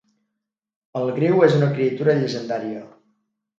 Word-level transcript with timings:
El 1.01 1.11
griu 1.19 1.45
és 1.49 1.59
una 1.59 1.69
criatura 1.77 2.19
llegendària. 2.25 2.83